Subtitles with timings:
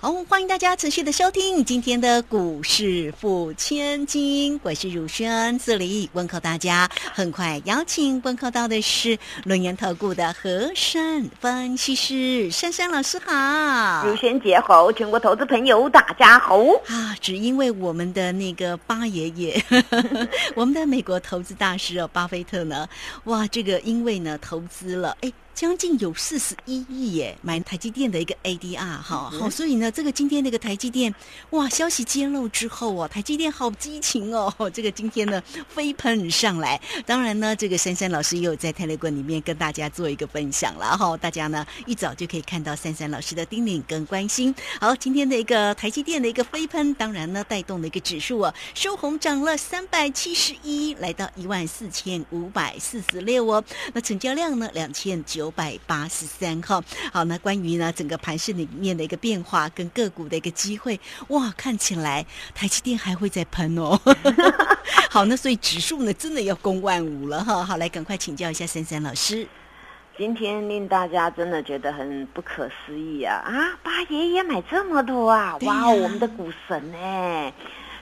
[0.00, 6.88] 好，欢迎大家持续的收听今天的股市付千金，我是汝轩，这里问候大家。
[7.12, 17.16] 很快邀请问候到的是轮研投顾的和山分析师珊珊老师好，汝轩姐好，全国投资朋友大家好啊！
[17.20, 19.60] 只因为我们的那个巴爷爷，
[20.54, 22.88] 我们的美国投资大师哦，巴菲特呢，
[23.24, 25.32] 哇，这个因为呢投资了，哎。
[25.58, 31.12] 将近有四十一亿耶，买台积电的一个 ADR 哈，好，所以呢，这个今天那个台积电
[31.50, 36.80] 哇，消息揭露之后哦，台积电好激情哦，这个今天呢飞喷上来。
[37.04, 44.54] 当然呢，这个珊珊老师也有在泰勒棍里面跟大家做一个分享了哈，大家呢一早就可以看到珊珊老师的叮咛跟关心。
[44.80, 55.47] 好，今天的一个台积电的一个飞喷，当然呢带动的一个指数啊收红涨了三百七十一，来到一万四千五百四十六哦，那成交量呢两千九。
[55.48, 63.98] 九百八十三号，好，那关于呢整个盘市里面的一个变化跟个股的一个机会，哇，看起来台积电还会再喷哦。
[65.08, 67.64] 好，那所以指数呢真的要攻万五了哈。
[67.64, 69.48] 好，来赶快请教一下珊珊老师。
[70.18, 73.78] 今天令大家真的觉得很不可思议啊啊！
[73.82, 75.56] 八爷爷买这么多啊！
[75.62, 77.52] 哇，我们的股神呢，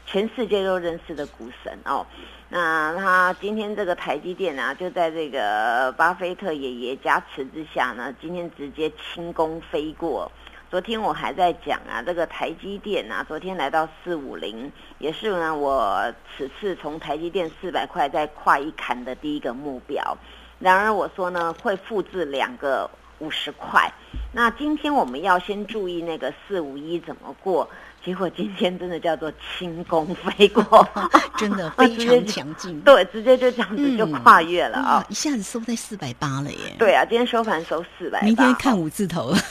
[0.06, 2.06] 全世界都认识的股神哦。
[2.48, 10.30] 那他今天这个台积电啊，就在这个巴菲特爷爷加持之下呢，今天直接轻功飞过。
[10.70, 20.16] 昨天我还在讲啊，这个台积电啊，昨天来到四五零，也是呢我此次从台积电四百块再跨一坎的第一个目标。
[20.58, 23.92] 然而我说呢，会复制两个五十块。
[24.32, 27.68] 那今天我们要先注意那个四五一怎么过。
[28.06, 30.88] 结果今天真的叫做轻功飞过，
[31.36, 32.80] 真的非常强劲。
[32.86, 35.04] 对，直接就这样子就跨越了啊！
[35.08, 36.76] 一下子收在四百八了耶。
[36.78, 38.22] 对啊，今天收盘收四百。
[38.22, 39.34] 明天看五字头。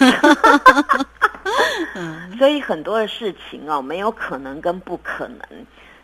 [2.39, 5.39] 所以很多的事情哦，没有可能跟不可能。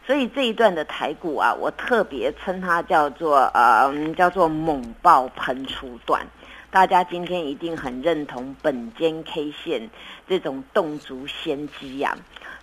[0.06, 6.22] 所以这一段的台股啊，我特别称它叫做呃，叫做猛爆喷出段。
[6.70, 9.90] 大家今天一定很认同本间 K 线
[10.28, 12.18] 这种动足先机呀。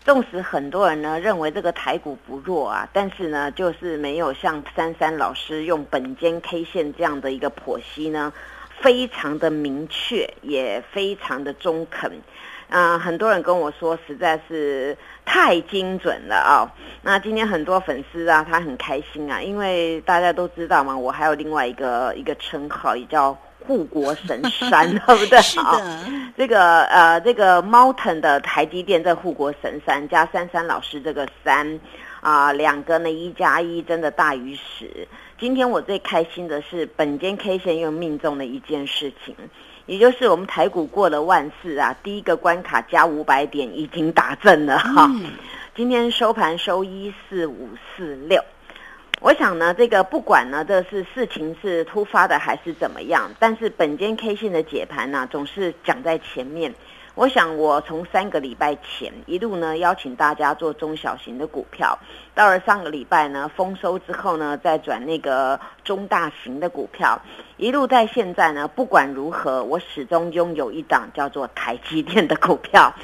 [0.09, 8.33] 纵使很多人呢认为这个台股不弱啊，但是呢，就是没有像珊珊老师用本间 K 线这样的一个剖析呢，
[8.81, 12.11] 非常的明确，也非常的中肯。
[12.71, 14.97] 啊，很多人跟我说实在是
[15.27, 16.73] 太精准了啊。
[17.03, 23.37] 那今天很多粉丝啊，他很开心啊，因为大家都知道嘛，我还有另外一个一个称号，也叫。
[23.69, 25.39] 护国神山， 对不对？
[25.43, 26.01] 是的，
[26.39, 31.79] 这个呃，这个 Mountain 的台积电在护国神山加珊珊老师这个山
[32.23, 35.07] 啊，两个呢一加一真的大于十。
[35.39, 39.37] 今天我最开心的是本间 K 线又命中了一件事情，
[39.85, 45.11] 也就是我们台股过了万四啊，第一个关卡加五百点已经打正了哈。
[45.77, 48.43] 今天收盘收一四五四六。
[49.21, 56.73] 我想呢，这个不管呢，这是事情是突发的还是怎么样，但是本间 K 线的解盘呢，总是讲在前面。
[57.17, 61.99] 我想我从三个礼拜前一路呢邀请大家做中小型的股票，
[62.33, 67.21] 到了上个礼拜呢丰收之后呢，再转那个中大型的股票，
[67.57, 72.95] 一路在现在呢，不管如何，我始终拥有一档叫做台积电的股票。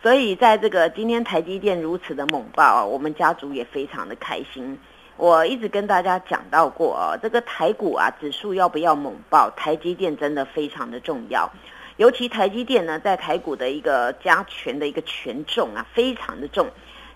[0.00, 4.78] 所以在这个今天台积电如此的猛爆，啊我们家族也非常的开心。
[5.16, 9.48] 我一直跟大家讲到过哦，这个台股啊，指数要不要猛爆？
[9.56, 11.48] 台积电真的非常的重要，
[11.96, 16.66] 尤其台积电呢，在台股的一个加权的一个权重啊，非常的重。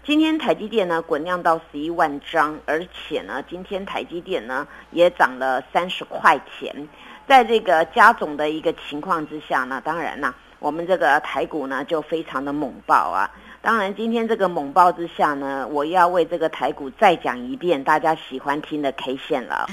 [0.05, 6.89] 今天台积电呢，滚量到十一万张，而且呢，今天台积电呢也涨了三十块钱，
[7.27, 13.29] 在这个加总的一个情况之下呢，当然呢，我们这个台股呢就非常的猛爆啊。
[13.61, 19.67] 当然，今天这个猛爆之下呢，我要为这个台股再讲一遍大家喜欢听的 K 线了。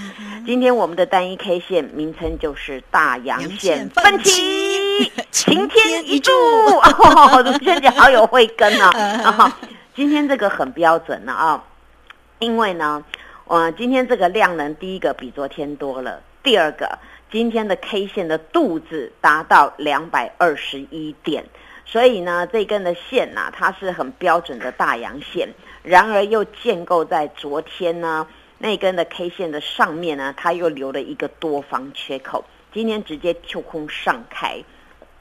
[0.46, 6.32] 今天我们的单一 K 线名称就是大阳线分歧， 晴天一柱。
[7.44, 9.56] 卢萱姐好有慧根啊！
[9.96, 11.64] 今天这个很标准了啊，
[12.40, 13.04] 因为呢，
[13.46, 16.98] 我今天这个量能第一个比昨天多了，第二个
[17.32, 21.46] 今天的 K 线的肚子达到两百二十一点。
[21.86, 25.48] 所以呢，这根的线呐，它是很标准的大阳线，
[25.84, 28.28] 然而又建构在昨天呢
[28.58, 32.44] 那根的 K 线的上面呢，它又留了一个多方缺口。
[32.74, 34.64] 今天直接跳空上开，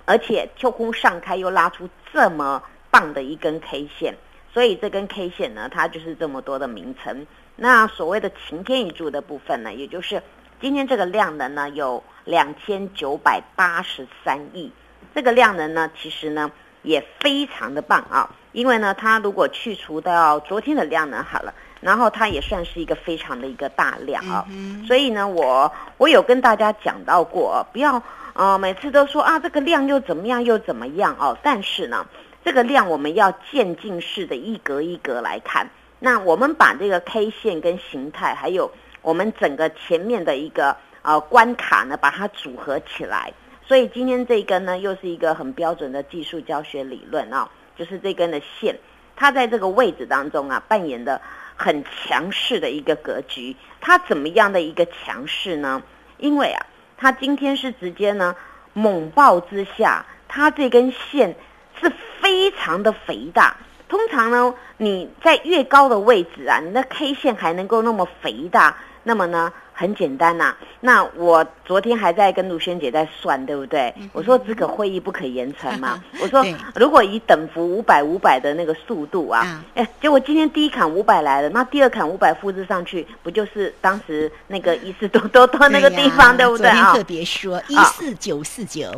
[0.07, 4.15] 而且跳空上开又拉出这么棒的一根 K 线，
[4.53, 7.27] 所以这根 K 线呢，它就是这么多的名称。
[7.57, 10.23] 那所谓的晴天一柱的部分呢，也就是
[10.61, 14.73] 今天这个量能呢有两千九百八十三亿，
[15.15, 16.51] 这个量能呢其实呢
[16.83, 24.45] 也非常的棒啊，因为呢它如果去除到昨天的量能好了，然后它也算是一个非常的一个大量啊，
[24.87, 28.03] 所以呢我我有跟大家讲到过，不要
[28.35, 32.07] 呃每次都说啊这个量又怎么样又怎么样哦，但是呢
[32.45, 35.71] 这个量我们要渐进式的一格一格来看。
[36.01, 38.71] 那我们把这个 K 线跟形态，还有
[39.01, 43.33] 我们整个前面的一个呃关卡呢，把它组合起来。
[43.67, 48.79] 所以今天这一根呢，又是一个很标准的技术教学理论啊，就是这根的线，
[49.17, 51.21] 它在这个位置当中啊，扮演的
[51.57, 53.57] 很强势的一个格局。
[53.81, 55.83] 它怎么样的一个强势呢？
[56.19, 56.67] 因为啊，
[56.99, 58.37] 它今天是直接呢
[58.75, 61.35] 猛爆之下，它这根线
[61.81, 61.91] 是
[62.21, 63.57] 非常的肥大。
[63.89, 69.53] 通常呢，你在越高的位置啊，你的 K 线还能够那么肥大，那么呢？
[69.75, 73.93] 很简单呐，那我昨天还在跟卢萱姐在算，对不对？
[74.13, 76.01] 我说只可会议不可言传嘛。
[76.23, 76.45] 我说
[76.77, 86.69] 如果以等幅五百五百的那个速度啊，哎，结果今天第一坎五百来了，那第二坎五百复制上去，不就是当时那个一四多多多那个地方，对不对？
[86.69, 86.93] 啊？
[86.95, 88.93] 特别说一四九四九，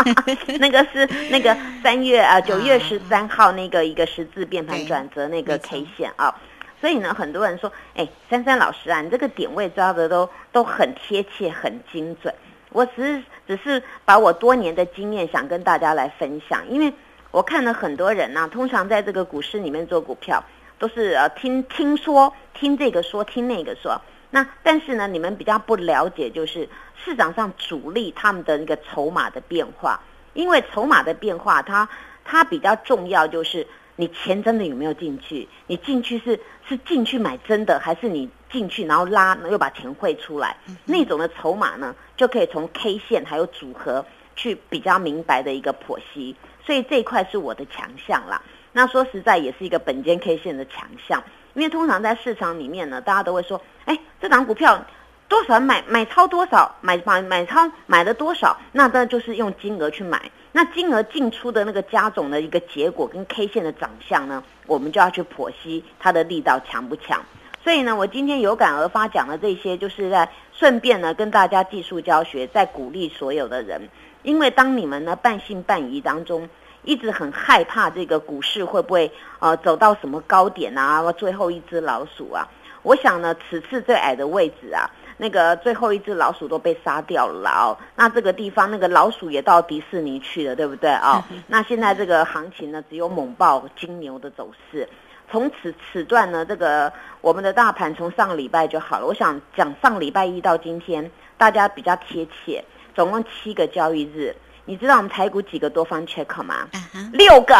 [0.60, 6.34] 那个是那个三月啊九月十三号那个一个十字变盘转折那个 K 线啊。
[6.80, 12.32] 所以呢，很多人说，哎，珊珊老师啊，你这个点位抓的都都很贴切、很精准。
[12.70, 16.92] 我只是只是把我多年的经验想跟大家来分享，因为
[17.32, 20.44] 我看了很多人呢，通常在这个股市里面做股票，
[20.78, 24.00] 都是呃听听说、听这个说、听那个说。
[24.30, 26.68] 那但是呢，你们比较不了解，就是
[27.02, 29.98] 市场上主力他们的那个筹码的变化，
[30.34, 31.88] 因为筹码的变化，它
[32.24, 33.66] 它比较重要，就是。
[34.00, 35.48] 你钱真的有没有进去？
[35.66, 40.56] 你进去是是进去买真的，还是你进去然后拉又把钱汇出来？
[40.84, 44.06] 那种的筹码呢，就可以从 K 线还有组合
[44.36, 46.36] 去比较明白的一个剖析。
[46.64, 48.40] 所以这一块是我的强项啦。
[48.70, 51.20] 那说实在也是一个本间 K 线的强项，
[51.54, 54.80] 因为通常在市场里面呢，大家都会说，哎，这档股票。
[55.28, 60.30] 多少买买超多少买买买超买了多少，那那就是用金额去买。
[60.52, 67.22] 那金额进出的那个加总的一个结果跟 K 线的长相呢，我们就要去剖析它的力道强不强。
[67.62, 73.88] 所以呢，我今天有感而发讲的这些，就是在顺便呢跟大家技术教学，在鼓励所有的人。
[74.22, 76.48] 因为当你们呢半信半疑当中，
[76.82, 82.48] 一直很害怕这个股市会不会呃走到什么高点啊，最后一只老鼠啊，
[82.82, 84.90] 我想呢，此次最矮的位置啊。
[85.20, 91.22] 那个最后一只老鼠都被杀掉了哦，那这个地方那个老鼠也到迪士尼去了，对不对啊？
[91.48, 94.88] 那现在这个行情呢，只有猛爆金牛的走势。
[95.30, 99.06] 从此此段呢，这个我们的大盘从上个礼拜就好了。
[99.06, 104.34] 我想讲上礼拜一到今天，大家比较贴切，总共七个交易日。
[104.64, 106.68] 你知道我们台股几个多方 check 吗？
[107.12, 107.54] 六个。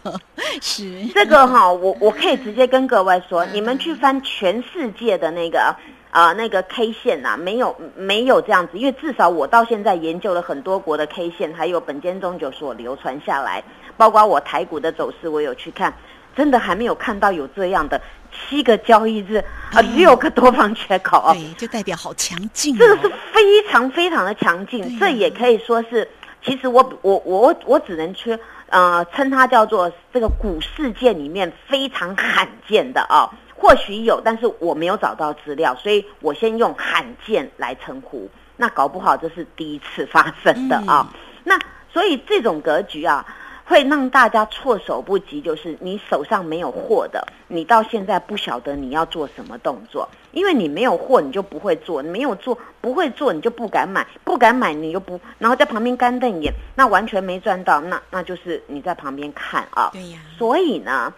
[0.62, 5.74] 是这个哈，我我可以直接跟各位说，你们去翻全世界的那个。
[6.10, 13.62] 啊，那个 K 线呐，没有没有这样子，因为至少我到现在研究了很多国的 K 线，还有本间中九所流传下来，
[13.96, 15.92] 包括我台股的走势，我有去看，
[16.34, 18.00] 真的还没有看到有这样的
[18.32, 26.08] 七个交易日啊，六个多方缺口啊，对，就代表好强劲，这个是非常非常的强劲，这也可以说是，
[26.42, 28.38] 其实我我我我只能去
[28.70, 33.28] 呃称它叫做这个股市界里面非常罕见的啊。
[33.58, 38.28] 或许有，但是我没有找到资料，所以我先用罕见来称呼。
[38.56, 41.12] 那搞不好这是第一次发生的啊。
[41.44, 41.58] 那
[41.90, 43.24] 所以这种格局啊，
[43.64, 45.40] 会让大家措手不及。
[45.40, 57.80] 就是你手上没有货的，你到现在不晓得你要做什么动作，因为你没有货，你就不会做；你没有做，不会做，你就不敢买，不敢买，你又不，然后在旁边干瞪眼，那完全没赚到。
[57.80, 59.90] 那那就是你在旁边看啊。
[59.92, 60.18] 对呀。
[60.38, 61.12] 所以呢，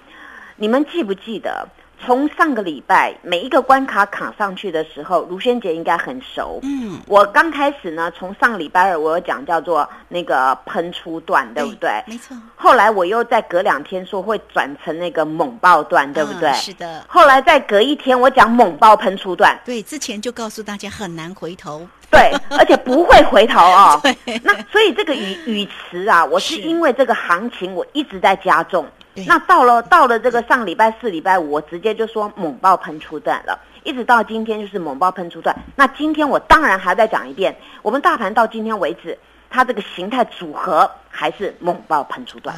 [0.56, 1.68] 你们记不记得？
[2.04, 6.60] 从上个礼拜每一个关卡卡上去的时候，卢萱姐应该很熟。
[6.62, 12.02] 嗯，我刚开始呢，从上个礼拜二我有讲叫做那个喷出段，对不对？
[12.06, 12.36] 没错。
[12.56, 16.52] 后来我又再隔两天说会转成那个猛爆段，对不对？
[16.54, 17.04] 是的。
[17.08, 19.58] 后来再隔一天我讲猛爆喷出段。
[19.64, 21.86] 对，之前就告诉大家很难回头。
[22.10, 24.00] 对，而且不会回头哦。
[24.42, 28.86] 那所以这个语语词啊，我是因为这个行情我一直在加重。
[29.26, 35.56] 那到了到了这个上礼拜四、礼拜五，我直接就说猛爆喷出段了，一直到今天就是猛爆喷出段。
[35.76, 39.18] 那今天我当然还再讲一遍，我们大盘到今天为止，
[39.50, 42.54] 它这个形态组合还是猛爆喷出段。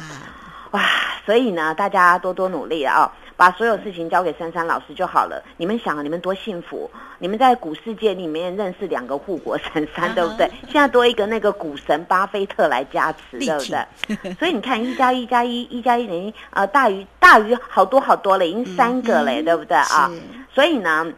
[0.71, 0.81] 哇，
[1.25, 3.11] 所以呢，大家多多努力啊！
[3.35, 5.43] 把所有事情交给珊珊老师就好了。
[5.57, 6.89] 你们想，你们多幸福！
[7.17, 10.49] 你们在股世界里面认识两个护国神山，对不对？
[10.69, 14.33] 现在多一个那个股神巴菲特来加持，对不对？
[14.39, 20.11] 所以你看，一加一加一，一加一等于呃大于大于好多好多了，已经三个了，对不对啊？
[20.53, 21.11] 所以呢，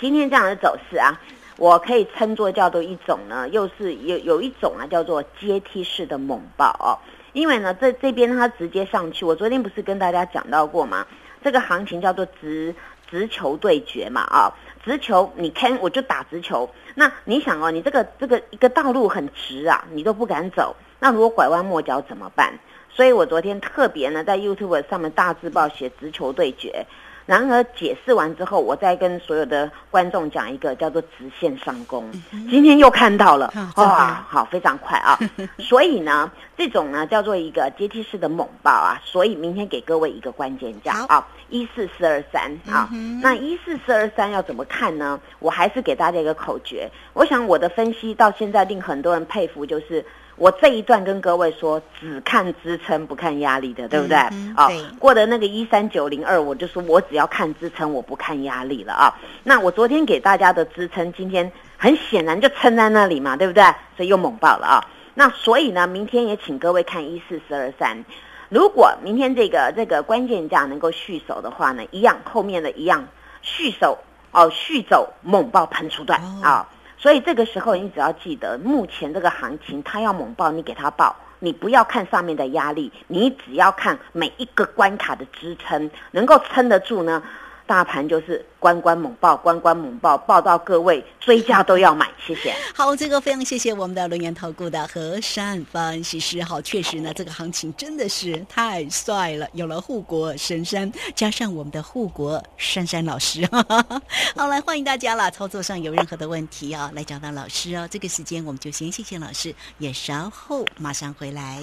[0.00, 1.20] 今天这样的走势啊，
[1.56, 6.96] 我可以称作叫做一种呢，又是有有一种啊，叫做阶梯式的猛爆哦。
[7.32, 11.06] 因为呢，这这边它直接上去，我昨天不是跟大家讲到过吗？
[11.42, 12.74] 这个行情叫做直
[13.10, 14.52] 直球对决嘛，啊，
[14.84, 16.70] 直球你看我就打直球。
[16.94, 22.58] 那你想哦，你这个这个一个道路很直啊，你都不敢走，那如果拐弯抹角怎么办？
[22.90, 26.86] 所以我昨天特别呢在 YouTube 上面大字报写直球对决。
[27.26, 32.10] 然而解释完之后，我再跟所有的观众讲一个叫做直线上攻。
[32.50, 35.18] 今天又看到了，哇，好，非常快啊！
[35.58, 39.00] 所以呢，这种呢叫做一个阶梯式的猛爆啊。
[39.04, 42.88] 所以明天给各位一个关键价啊，一四四二三啊。
[43.22, 45.20] 那一四四二三要怎么看呢？
[45.38, 46.90] 我还是给大家一个口诀。
[47.12, 50.04] 我想我的分析到现在令很多人佩服，就是。
[50.42, 54.16] 我这一段跟各位说，只看支撑不看压力的，对不对？
[54.56, 54.68] 啊，
[54.98, 59.16] 过的那个一三九零二，我就说我只要看支撑，我不看压力了啊。
[59.44, 63.62] 那我昨天给大家的支撑，今天很显然就撑在那里嘛，对不对？
[63.96, 64.84] 所以又猛爆了啊。
[65.14, 68.04] 那所以呢，明天也请各位看一四四二三，
[68.48, 73.06] 如果明天这个这个关键价能够续守的话呢，一样后面的一样
[73.42, 73.96] 续守
[74.32, 76.68] 哦，续走猛爆喷出段啊。
[77.02, 87.20] 所以这个时候，你只要记得，目前这个行情，它要猛爆，你给它爆，你不要看上面的压力，你只要看每一个关卡的支撑，能够撑得住呢。
[87.66, 92.54] 大盘就是关关猛爆，关关猛爆，爆到各位追加都要买，谢谢。
[92.74, 96.42] 好，这个非常谢谢我们的轮研投顾的何善分析师。
[96.42, 103.48] 好，确实呢，这个行情真的是太帅了，有了护国神山，加上我们的护国珊珊老师。
[104.36, 105.30] 好，来欢迎大家啦。
[105.30, 107.88] 操作上有任何的问题啊，来找到老师哦。
[107.90, 111.62] 这个时间我们就先谢谢老师，也稍后马上回来。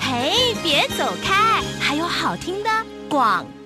[0.00, 2.70] 嘿，别走开，还有好听的
[3.08, 3.44] 广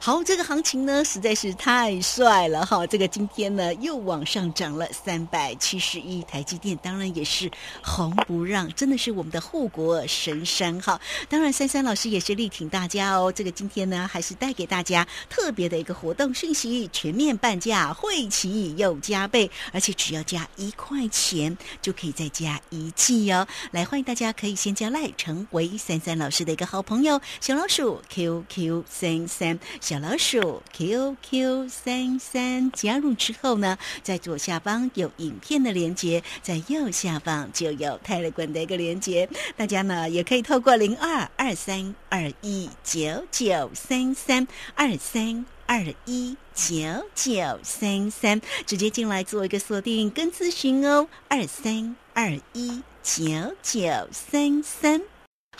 [0.00, 2.86] 好，这个行情呢实在是太帅了哈！
[2.86, 7.50] 这个今天呢又往上涨了三百七十一，台积电当然也是
[7.82, 10.98] 红不让，真的是我们的护国神山哈！
[11.28, 13.32] 当然，珊珊老师也是力挺大家哦。
[13.32, 23.46] 这个今天呢还是带给大家特别的一个活动讯息，全面半价，会期又加倍，而且只要加一块钱就可以再加一季哦。
[23.72, 29.58] 来，欢迎大家可以先加赖，成为珊珊老师的一个好朋友，小老鼠 QQ 三三。
[29.88, 39.26] 小老鼠 QQ 三三加入之后呢，在左下方有影片的连接，在右下方就有泰勒管的一个连接，
[39.56, 46.76] 大家呢也可以透过零二二三二一九九三三二三二一九
[47.14, 55.00] 九三三直接进来做一个锁定跟咨询哦，二三二一九九三三。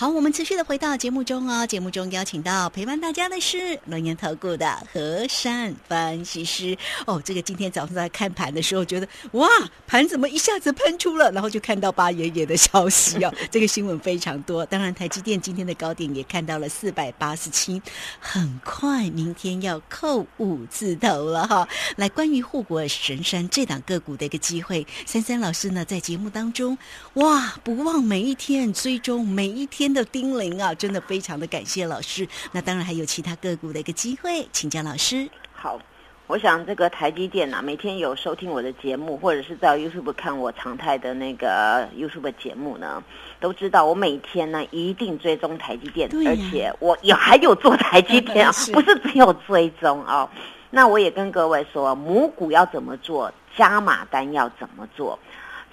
[0.00, 1.66] 好，我们持续的回到节目中哦。
[1.66, 7.20] 节目中邀请到陪伴大家的是龙岩投顾的和善分析师哦。
[7.24, 9.48] 这个今天早上在看盘的时候，觉得哇，
[9.88, 11.32] 盘怎么一下子喷出了？
[11.32, 13.34] 然后就看到八爷爷的消息哦。
[13.50, 14.64] 这个新闻非常多。
[14.66, 17.82] 当然，台积电今天的高点也看到了四百八十七，
[18.20, 21.68] 很快明天要扣五字头了哈。
[21.96, 26.78] 来，关于护国神山这档个股的一个机会，珊珊老师呢在节目当中
[27.14, 29.87] 哇，不忘每一天追踪每一天。
[29.92, 32.26] 的叮咛啊，真的非常的感谢老师。
[32.52, 35.28] 那当然还有其他个股的一个机会，请教老师。
[35.52, 35.80] 好，
[36.26, 43.02] 我想这个台积电啊，每天有收听我的节目，或者是在 YouTube 看我常态的那个 YouTube 节目呢，
[43.40, 50.30] 都知道我每天呢一定追踪台积电，而且我也还有做台积电啊， 不是只有追踪啊。
[50.70, 55.18] 那我也跟各位说，母股要怎么做，加码单要怎么做。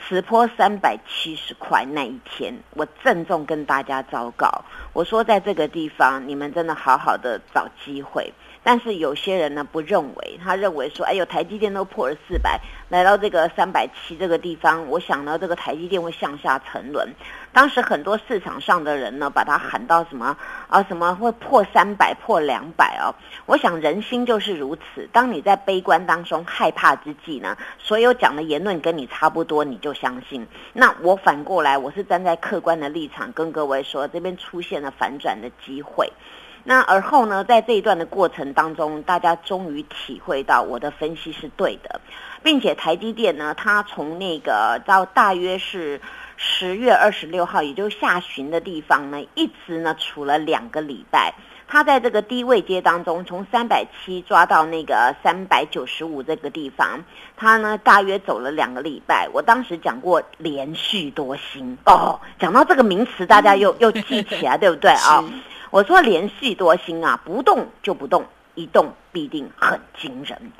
[0.08, 8.32] 突破三百七十块那一天，我郑重跟大家昭告，我说在这个地方，你们真的好好的找机会。
[8.64, 12.60] 但是有些人呢不认为，他认为说，哎呦，台积电都破了四百，
[12.90, 17.08] 来到这个三百七这个地方，我想到，这个台积电会向下沉沦。
[17.56, 20.36] 当时很多市场上的人呢，把它喊到什么
[20.68, 23.16] 啊，什么会破三百、破两百哦。
[23.46, 30.46] 我想人心就是如此，当你在悲观当中、害怕之际呢，所有讲的言论跟你差不多，你就相信。
[30.74, 36.12] 那我反过来，我是站在客观的立场跟各位说，这边出现了反转的机会。
[36.66, 42.02] 那而后呢，在这一段的过程当中，大家终于体会到我的分析是对的，
[42.44, 46.02] 并且台积电呢，它从那个到大约是
[46.38, 51.34] 十月二十六号，也就是下旬的地方呢，一直呢处了两个礼拜。
[51.68, 57.04] 它在这个低位阶当中，从三百七抓到那个三百九十五这个地方，
[57.36, 59.28] 它呢大约走了两个礼拜。
[59.34, 65.24] 我当时讲过连续多星哦，讲到这个名词，大家又又记起来，对不对 啊？
[65.72, 70.52] 我说连续多星啊，不动就不动，一动必定很惊人。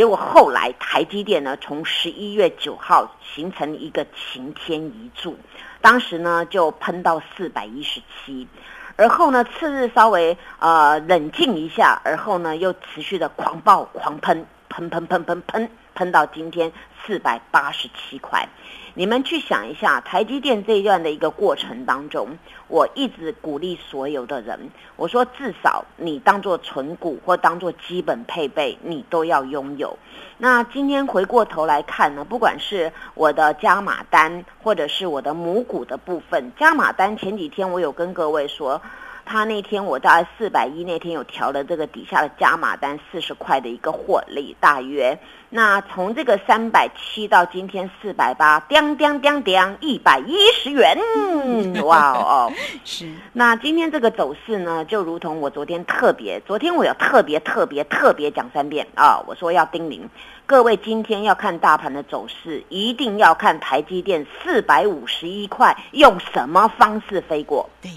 [0.00, 5.36] 结果后来台积电呢，从十一月九号形成一个晴天一柱，
[5.82, 8.48] 当时呢就喷到四百一十七。
[8.96, 16.72] 而后呢，次日稍微呃冷静一下，而后呢又持续的狂暴狂喷，喷喷喷喷喷喷到今天
[17.04, 18.48] 四百八十七块。
[18.94, 22.28] 你们去想一下，台积电这一段的一个过程当中，
[22.68, 24.58] 我一直鼓励所有的人，
[24.96, 29.96] 我说至少你当做存股或当做基本配备，你都要拥有。
[30.38, 38.80] 那今天回过头来看呢，不管是我的加码单，或者是我的母股的部分，加码单前几天我有跟各位说。
[39.30, 45.16] 他那天我在四百一那天有调了这个底下的加码单四十块的一个获利，大约
[45.50, 50.98] 那从这个三百七到今天四百八，叮叮叮叮一百一十元，
[51.86, 52.52] 哇哦！
[52.84, 53.08] 是。
[53.32, 60.00] 那今天这个走势呢，就如同我昨天特别，昨天我有特别特别特别讲三遍啊，我说要叮咛
[60.44, 67.70] 各位，今天要看大盘的走势，一定要看台积电四百五十一块用什么方式飞过。
[67.80, 67.92] 对。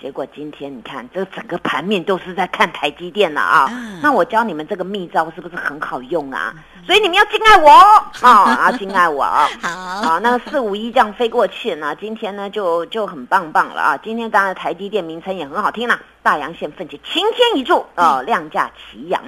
[0.00, 3.68] 结果今天你看，这整个盘面都是在看台积电了啊！
[4.00, 6.54] 那我教你们这个秘招是不是很好用啊？
[6.86, 7.68] 所以你们要敬爱我
[8.24, 9.48] 啊，要敬爱我啊！
[9.60, 13.96] 好啊，那个四五一这样飞过去呢，今天呢就就很棒棒了啊！
[13.96, 19.20] 今天当然台积电名称也很好听啦，大阳线奋起，擎天一柱啊，量价齐扬。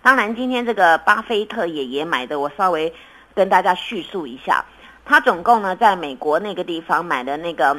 [0.00, 2.90] 当然今天这个巴菲特爷爷买的，我稍微
[3.34, 4.64] 跟大家叙述一下，
[5.04, 7.76] 他总共呢在美国那个地方买的那个。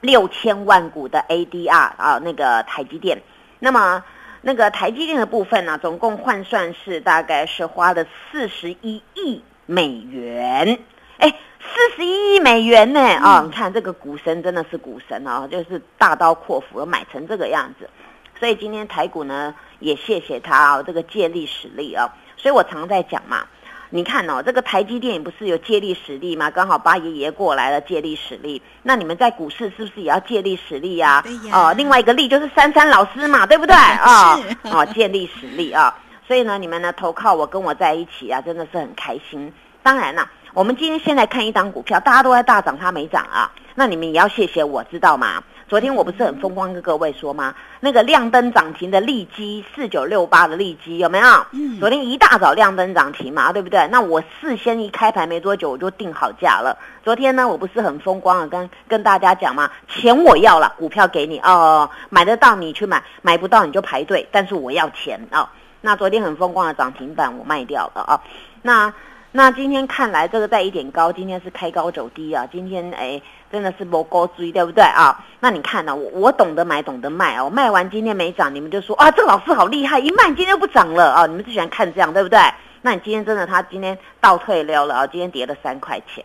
[0.00, 3.20] 六千万股的 ADR 啊，那个台积电，
[3.58, 4.04] 那么
[4.42, 10.78] 那个台积电的部分呢，总共换算是大概是花了四十一亿美元，
[11.18, 11.28] 哎，
[11.60, 13.42] 四十一亿美元呢啊！
[13.44, 17.90] 你看这个股神真的是股神啊，就是大刀阔斧买成这个样子，
[18.38, 23.46] 所以今天台股呢也谢谢他啊，这个借力使力啊，所以我常在讲嘛。
[23.90, 26.50] 你看哦，这个台积电不是有借力使力吗？
[26.50, 28.60] 刚好八爷爷过来了，借力使力。
[28.82, 31.22] 那你们在股市是不是也要借力使力呀？
[31.22, 31.52] 对呀。
[31.52, 34.38] 哦，另外一个力就是珊珊老师嘛，对不对啊？
[34.64, 35.96] 哦，借力使力啊。
[36.26, 39.50] 所以呢，你们呢投靠我，跟我在一起啊，真的是很开心。
[39.82, 43.50] 当然了，我们今天先来看一张股票，大家都在大涨，它没涨啊。
[43.74, 45.42] 那你们也要谢谢我，知道吗？
[45.68, 47.54] 昨天我不是很风光跟各位说吗？
[47.80, 51.26] 那个亮灯涨停的利基四九六八的利基有没有？
[51.52, 53.86] 嗯，昨天一大早亮灯涨停嘛，对不对？
[53.88, 56.74] 那我事先一开盘没多久我就定好价了。
[57.04, 65.46] 昨天呢，我不是很风光啊，跟跟大家讲嘛，钱我要了，股票给你哦，买得到你去买，买不到你就排队，但是我要钱哦。
[65.82, 68.22] 那昨天很风光的涨停板我卖掉了啊，
[68.62, 68.90] 那。
[69.30, 72.48] 那今天看来，这个在一点高，今天是开高走低啊。
[72.50, 75.24] 今天哎，真的是不高追，对不对啊？
[75.40, 75.94] 那你看呢？
[75.94, 77.48] 我我懂得买，懂得卖哦。
[77.48, 81.26] 卖完今天没涨，你们就说啊，这个老师好厉害，一卖今天就不涨了啊。
[81.26, 82.38] 你们最喜欢看这样，对不对？
[82.82, 86.24] 那你今天真的，他今天倒退溜了啊，今天跌了三块钱。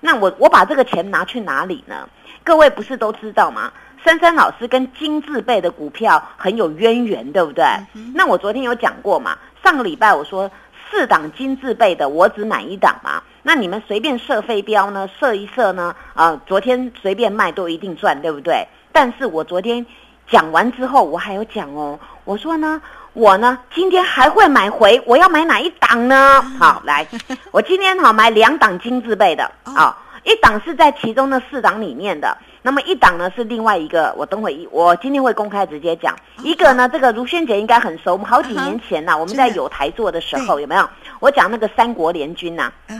[0.00, 2.08] 那我我把这个钱拿去哪里呢？
[2.42, 3.72] 各位不是都知道吗？
[4.04, 7.64] 珊珊老师跟金字辈的股票很有渊源，对不对？
[8.14, 9.38] 那我昨天有讲过嘛？
[9.62, 10.50] 上个礼拜我说。
[10.90, 13.20] 四档金字辈的，我只买一档嘛。
[13.46, 15.94] 那你们随便设飞镖呢，设一设呢？
[16.14, 18.66] 啊，昨天随便卖都一定赚，对不对？
[18.90, 19.84] 但是我昨天
[20.26, 21.98] 讲完之后，我还有讲哦。
[22.24, 22.80] 我说呢，
[23.12, 26.40] 我呢今天还会买回，我要买哪一档呢？
[26.58, 27.06] 好，来，
[27.50, 32.34] 我今天好买两档金字辈的啊，一档是在其中的四档里面的。
[32.66, 36.16] 那么一档呢是另外一个，我等会一我今天会公开直接讲。
[36.42, 40.88] 一个呢，这个如萱姐应该很熟，我们好几年前呐，我们在有台做的时候有没有？
[41.20, 42.96] 我讲那个三国联军呐，啊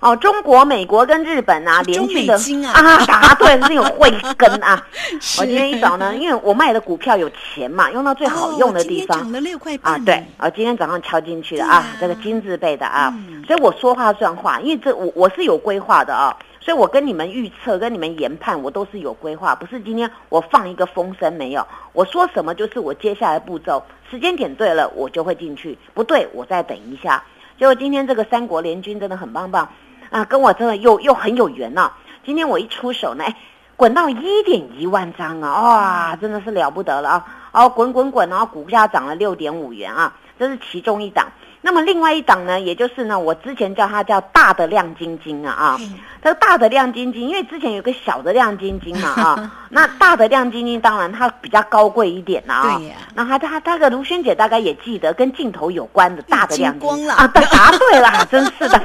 [0.00, 2.34] 哦，中国、美国跟日本啊联军的
[2.72, 4.82] 啊，答对，是有慧根啊。
[5.38, 13.14] 我今天一早呢， 因为我卖的股票有钱嘛，用到最好用的地方，涨了六块啊，对，啊，今天早上敲进去的啊，这个金字辈的啊，
[13.46, 16.34] 所以我说话算话，因为这我我是有规划的啊。
[16.64, 21.66] 所以我跟你们预测、跟你们研判，我都是有规划，不是今天我放一个风声没有。
[21.92, 27.24] 我说什么就是我接下来步骤，时间点对了，我就会进去；不对，我再等一下。
[27.58, 29.68] 结果今天这个三国联军真的很棒棒
[30.10, 31.92] 啊，跟我真的又又很有缘呐。
[32.24, 33.36] 今天我一出手呢，哎
[33.74, 37.26] 滚到一点一万张啊，哇，真的是了不得了啊！
[37.50, 41.26] 哦，滚滚滚，然后股价涨了六点五元啊，这是其中一档。
[41.64, 45.80] 那么另外一档呢，也就是呢，我之前叫它叫大的亮晶晶啊啊，
[46.22, 52.94] 这个大的亮晶晶，因为之前有个小的亮晶晶嘛啊， 那大的亮晶晶当然它比较高贵一点啦啊，对呀。
[53.14, 58.82] 那它它它个卢萱姐大概也记得跟镜头有关的大的亮晶光了晶啊，对，答对了，真是的，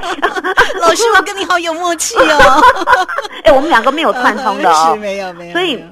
[0.80, 2.62] 老师，我跟你好有默契哦，
[3.42, 5.84] 哎，我们两个没有串通的哦，没有没有，所以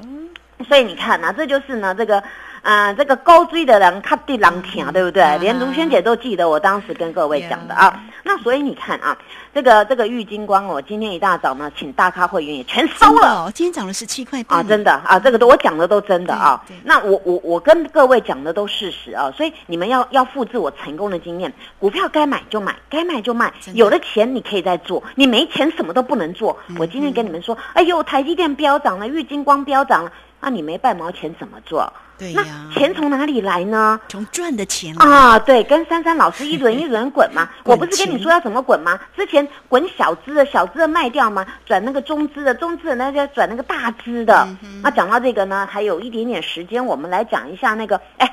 [0.69, 2.23] 所以你看呐、这就是呢，这个，
[2.67, 5.23] 呃，这个高追的人看地狼听，对不对？
[5.23, 8.03] 嗯连卢萱姐都记得我当时跟各位讲的啊。
[8.25, 9.17] 那所以你看啊，
[9.55, 13.45] 这个这个玉金光，我今天一大早呢，请大咖会员也全收了。
[13.45, 16.61] 哦，今天涨了十七块半啊，真的啊，这个都我讲的都真的啊。
[16.83, 26.59] 那我我我跟各位讲的都事实啊，所以你们要要复制我成功的经验，股票该买就买，该卖就卖，有了钱你可以再做，你没钱什么都不能做。
[26.67, 30.11] 嗯我今天跟你们说，哎呦，台积电飙涨了，玉金光飙涨了，
[30.47, 31.93] 那你没半毛钱怎么做？
[32.17, 34.01] 对呀，钱从哪里来呢？
[34.07, 37.49] 从赚的钱来啊，对，跟珊珊老师一轮一轮滚嘛。
[37.65, 38.97] 滚我不是跟你说要怎么滚吗？
[39.17, 44.47] 之前滚小资的，小资的卖掉嘛，转那个中资的，中资的那就转那个大资的。
[44.85, 48.33] 那讲到这个呢，还有一点点时间，我们来讲一下那个，哎。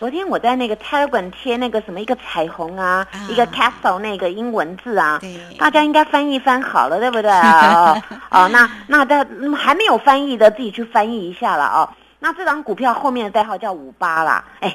[0.00, 5.20] 昨天我在那个 Telegram 贴那个什么一个彩虹啊，啊一个 castle 那个英文字啊，
[5.58, 7.92] 大家应该翻译翻好了，对不对啊？
[8.32, 11.86] 哦，哦那那在嗯还没有翻译的，自己去翻译一下了哦。
[12.18, 14.74] 那这张股票后面的代号叫五八啦，哎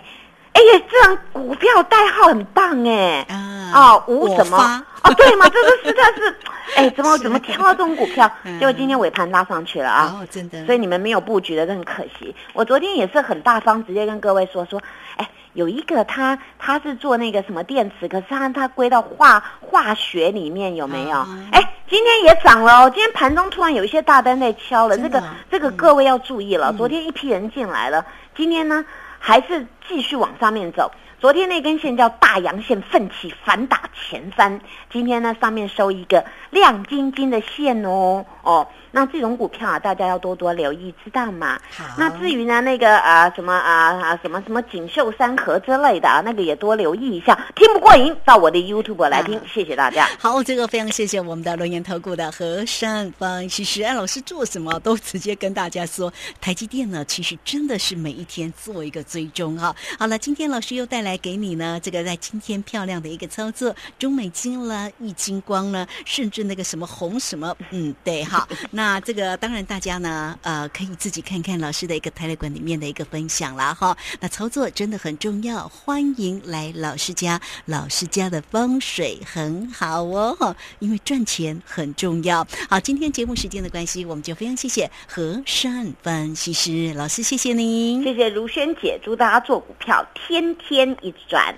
[0.55, 4.57] 哎呀，这张股票代号很棒哎，啊哦，五什么？
[5.03, 6.35] 哦，对嘛，这个实在是，
[6.77, 8.29] 哎，怎么怎么挑到这种股票？
[8.43, 10.15] 嗯结果今天尾盘拉上去了啊！
[10.17, 12.33] 哦，真的，所以你们没有布局的，真很可惜。
[12.53, 14.81] 我昨天也是很大方，直接跟各位说说，
[15.17, 21.27] 哎，有一个他他是做那个什么电池，可是他他归到化化学里面有没有啊？
[21.51, 26.71] 哎、今天也涨了哦，今天盘中突然有一些大单在敲了，这个这个各位要注意了。
[26.71, 28.03] 嗯昨天一批人进来了，
[28.35, 28.83] 今天呢
[29.27, 30.91] 还是继续往上面走。
[31.19, 34.61] 昨天那根线叫大阳线，奋起反打前三。
[34.91, 38.67] 今天呢，上面收一个亮晶晶的线哦哦。
[38.95, 41.59] 那这种股票啊，大家要多多留意，知道吗？
[41.69, 47.37] 好，那至于呢，那个啊什么啊啊什么什么锦绣山河之类的啊，那个也多留意一下。
[47.57, 49.37] 听不过瘾，到我的 YouTube 来听。
[49.37, 50.07] 啊谢谢大家。
[50.17, 59.75] 好，这个非常谢谢我们的龙岩投顾的和善方其实安老师做什么都直接跟大家说，台积电呢，其实真的是每一天做一个追踪哈。
[59.99, 68.47] 好了，今天老师又带来给你呢，这个在今天漂亮的一个操作，中美金啦、易金光了，甚至那个什么红什么，嗯，对哈。
[68.71, 73.97] 那 这个当然大家呢，呃，可以自己看看老师的一个 Telegram 里面的一个分享啦哈。
[74.19, 82.45] 那操作真的很重要，欢迎来老师家，老师家的风水很好哦，哈，因为赚钱很重要。
[82.69, 88.03] 好，今天节目时间的关系，我们就非常谢谢和善分析师老师，谢谢您。
[88.03, 91.55] 谢谢如萱姐，祝大家做股票天天一直赚。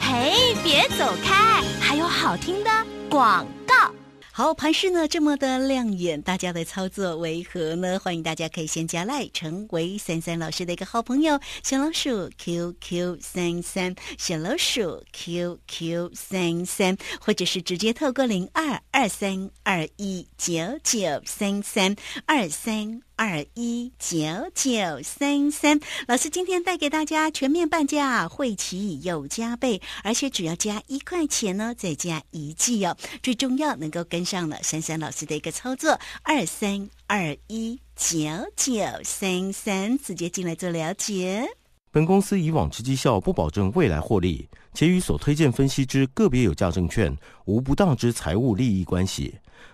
[0.00, 2.70] 嘿，别走开，还有好听的
[3.08, 4.01] 广告。
[4.34, 8.00] 好，盘势呢这么的亮眼，大家的操作为何呢？
[8.00, 23.02] 欢迎大家可以先加赖，成为三三老师的一个好朋友，小老鼠 QQ 三三，小老鼠 QQ 三三，或者是直接透过零二二三二一九九三三二三。
[23.24, 24.18] 二一九
[24.52, 32.96] 九三三，老师今天带给大家全面半价，会期有加倍，而且只要加一块钱呢，再加一季哦。
[33.22, 38.18] 最重要能够跟上了珊珊老师的一个操作，二三二一九
[38.56, 38.72] 九
[39.04, 41.48] 三三，直接进来做了解。
[41.92, 49.32] 本公司以往之绩效不保证未来获利，且与所推荐分析之个别有价证券无不当之财务利益关系。